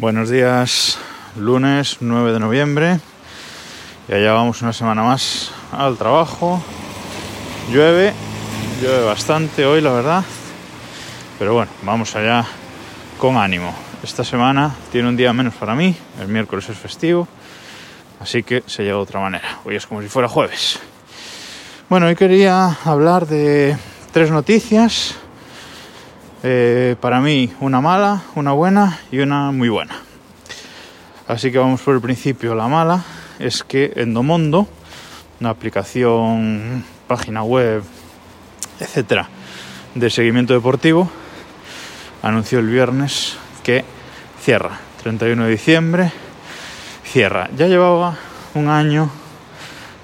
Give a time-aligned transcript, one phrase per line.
[0.00, 0.96] Buenos días,
[1.36, 3.00] lunes 9 de noviembre.
[4.08, 6.58] Ya llevamos una semana más al trabajo.
[7.70, 8.14] Llueve,
[8.80, 10.24] llueve bastante hoy, la verdad.
[11.38, 12.46] Pero bueno, vamos allá
[13.18, 13.74] con ánimo.
[14.02, 17.28] Esta semana tiene un día menos para mí, el miércoles es festivo,
[18.20, 19.58] así que se llega de otra manera.
[19.66, 20.80] Hoy es como si fuera jueves.
[21.90, 23.76] Bueno, hoy quería hablar de
[24.14, 25.19] tres noticias
[26.42, 29.94] eh, para mí una mala, una buena y una muy buena.
[31.28, 32.54] Así que vamos por el principio.
[32.54, 33.04] La mala
[33.38, 34.66] es que Endomondo,
[35.38, 37.82] una aplicación, página web,
[38.80, 39.28] etcétera,
[39.94, 41.10] de seguimiento deportivo,
[42.22, 43.84] anunció el viernes que
[44.42, 44.80] cierra.
[45.02, 46.12] 31 de diciembre,
[47.04, 47.48] cierra.
[47.56, 48.16] Ya llevaba
[48.54, 49.10] un año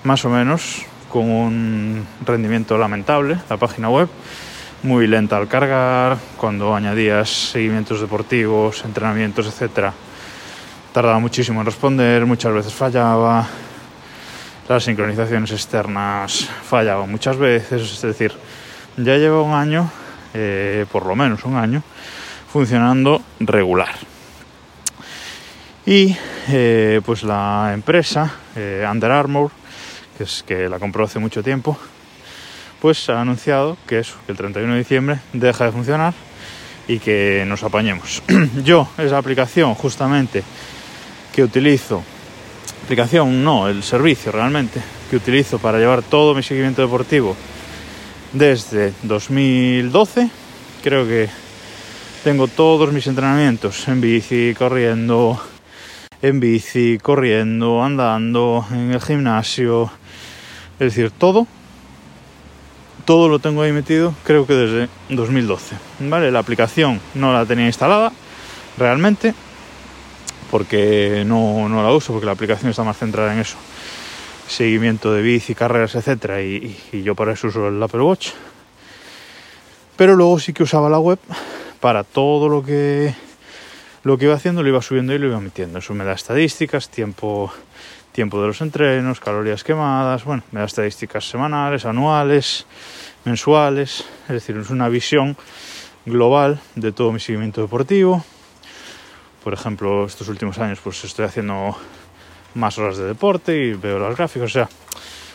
[0.05, 4.09] más o menos con un rendimiento lamentable la página web
[4.83, 9.93] muy lenta al cargar, cuando añadías seguimientos deportivos, entrenamientos, etc.
[10.93, 13.47] Tardaba muchísimo en responder, muchas veces fallaba,
[14.69, 18.32] las sincronizaciones externas fallaban muchas veces, es decir,
[18.97, 19.91] ya lleva un año,
[20.35, 21.82] eh, por lo menos un año,
[22.52, 23.95] funcionando regular.
[25.85, 26.16] Y
[26.49, 29.52] eh, pues la empresa, eh, Under Armour,
[30.19, 31.79] que es que la compró hace mucho tiempo,
[32.80, 36.15] pues ha anunciado que eso, que el 31 de diciembre deja de funcionar
[36.88, 38.23] y que nos apañemos.
[38.65, 40.43] Yo, esa aplicación justamente
[41.32, 42.02] que utilizo,
[42.85, 47.37] aplicación no, el servicio realmente, que utilizo para llevar todo mi seguimiento deportivo
[48.32, 50.30] desde 2012,
[50.82, 51.29] creo que
[52.24, 55.41] tengo todos mis entrenamientos en bici, corriendo,
[56.23, 59.91] en bici, corriendo, andando, en el gimnasio,
[60.74, 61.47] es decir, todo
[63.07, 65.76] todo lo tengo ahí metido, creo que desde 2012.
[66.00, 66.31] ¿Vale?
[66.31, 68.12] La aplicación no la tenía instalada
[68.76, 69.32] realmente,
[70.50, 73.56] porque no, la uso, porque la aplicación está más centrada en eso.
[74.48, 78.31] Seguimiento de bici, carreras, etcétera, y, yo para eso uso el Apple Watch.
[79.97, 81.19] Pero luego sí que usaba la web
[81.81, 83.14] para todo lo que
[84.02, 85.78] lo que iba haciendo lo iba subiendo y lo iba metiendo.
[85.78, 87.52] Eso me da estadísticas, tiempo,
[88.16, 92.65] tiempo de los entrenos, calorías quemadas, bueno, me da estadísticas semanales, anuales,
[93.27, 95.37] mensuales, es decir, es una visión
[96.06, 98.25] global de todo mi seguimiento deportivo.
[99.44, 101.76] Por ejemplo, estos últimos años pues estoy haciendo
[102.55, 104.69] más horas de deporte y veo los gráficos, o sea,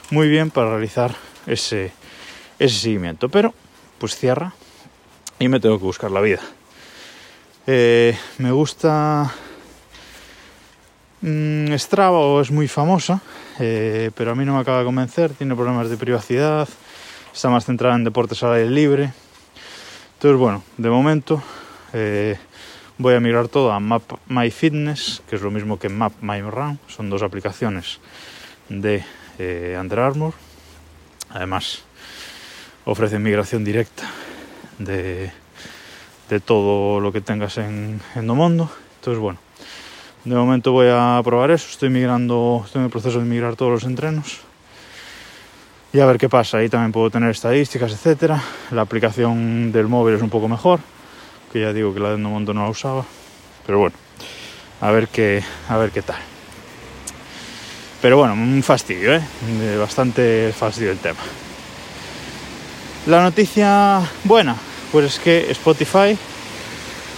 [0.09, 1.13] muy bien para realizar
[1.45, 1.91] ese,
[2.57, 3.53] ese seguimiento, pero
[3.99, 4.55] pues cierra
[5.37, 6.41] y me tengo que buscar la vida.
[7.67, 9.31] Eh, me gusta
[11.21, 13.21] mm, Strava es muy famosa,
[13.59, 16.67] eh, pero a mí no me acaba de convencer, tiene problemas de privacidad,
[17.33, 19.13] está más centrada en deportes al aire libre.
[20.13, 21.41] Entonces, bueno, de momento
[21.93, 22.37] eh,
[22.97, 26.41] voy a mirar todo a Map My Fitness, que es lo mismo que Map My
[26.41, 26.79] Run.
[26.87, 27.99] Son dos aplicaciones
[28.69, 29.03] de
[29.39, 30.33] eh, Under Armour.
[31.29, 31.83] Además,
[32.85, 34.03] ofrecen migración directa
[34.77, 35.31] de,
[36.29, 38.69] de todo lo que tengas en Endomondo.
[38.99, 39.39] Entonces, bueno,
[40.23, 41.67] de momento voy a probar eso.
[41.69, 44.41] Estoy migrando, estoy en el proceso de migrar todos los entrenos
[45.93, 46.57] y a ver qué pasa.
[46.57, 48.41] Ahí también puedo tener estadísticas, etcétera.
[48.71, 50.79] La aplicación del móvil es un poco mejor,
[51.51, 53.05] que ya digo que la de Endomondo no la usaba,
[53.65, 53.95] pero bueno,
[54.79, 56.19] a ver qué, a ver qué tal.
[58.01, 59.21] Pero bueno, un fastidio, ¿eh?
[59.79, 61.19] bastante fastidio el tema.
[63.07, 64.55] La noticia buena,
[64.91, 66.17] pues es que Spotify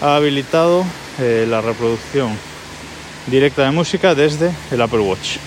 [0.02, 0.84] ha habilitado
[1.20, 2.38] eh, la reproducción
[3.28, 5.38] directa de música desde el Apple Watch.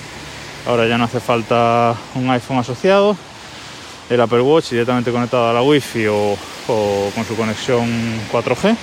[0.67, 3.17] Ahora ya no hace falta un iPhone asociado,
[4.11, 6.37] el Apple Watch directamente conectado a la Wi-Fi o,
[7.15, 7.89] con su conexión
[8.33, 8.77] 4G.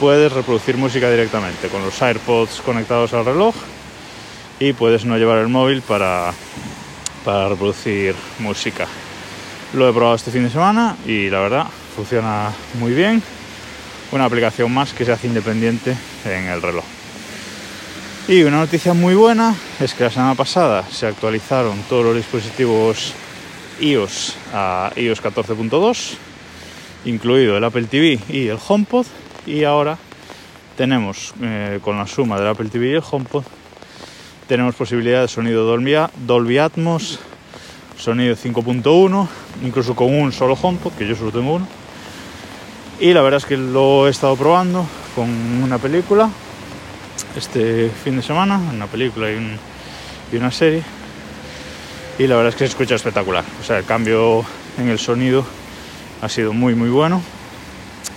[0.00, 3.54] Puedes reproducir música directamente con los AirPods conectados al reloj
[4.60, 6.32] y puedes no llevar el móvil para,
[7.24, 8.86] para reproducir música.
[9.74, 13.22] Lo he probado este fin de semana y la verdad funciona muy bien.
[14.10, 16.97] Una aplicación más que se hace independiente en el reloj.
[18.28, 23.14] Y una noticia muy buena es que la semana pasada se actualizaron todos los dispositivos
[23.80, 26.16] iOS a iOS 14.2,
[27.06, 29.06] incluido el Apple TV y el HomePod,
[29.46, 29.96] y ahora
[30.76, 33.44] tenemos, eh, con la suma del Apple TV y el HomePod,
[34.46, 35.94] tenemos posibilidad de sonido Dolby,
[36.26, 37.20] Dolby Atmos,
[37.96, 39.26] sonido 5.1,
[39.62, 41.66] incluso con un solo HomePod, que yo solo tengo uno.
[43.00, 45.30] Y la verdad es que lo he estado probando con
[45.62, 46.30] una película
[47.36, 50.82] este fin de semana, una película y, una serie.
[52.18, 53.44] Y la verdad es que se escucha espectacular.
[53.60, 54.44] O sea, el cambio
[54.76, 55.44] en el sonido
[56.20, 57.22] ha sido muy muy bueno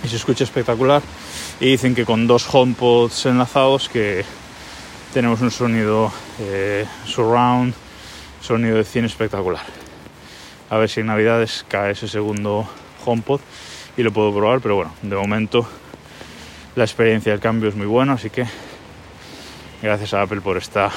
[0.04, 1.02] y se escucha espectacular.
[1.60, 4.24] y dicen que con dos HomePods enlazados que
[5.12, 6.10] tenemos un sonido
[6.40, 7.74] eh, surround,
[8.40, 9.62] sonido de cine espectacular.
[10.70, 12.66] A ver si en Navidades cae ese segundo
[13.04, 13.40] HomePod
[13.96, 15.68] y lo puedo probar, pero bueno, de momento
[16.74, 18.46] la experiencia del cambio es muy buena, así que
[19.82, 20.90] gracias a Apple por esta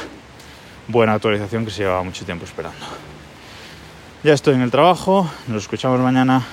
[0.88, 2.86] buena actualización que se llevaba mucho tiempo esperando.
[4.24, 6.44] Ya estoy en el trabajo, nos escuchamos mañana.